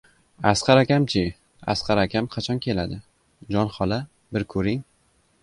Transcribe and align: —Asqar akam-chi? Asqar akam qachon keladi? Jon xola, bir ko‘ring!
—Asqar 0.51 0.79
akam-chi? 0.81 1.21
Asqar 1.73 1.99
akam 2.05 2.31
qachon 2.37 2.63
keladi? 2.65 2.99
Jon 3.57 3.71
xola, 3.77 4.01
bir 4.35 4.49
ko‘ring! 4.57 4.83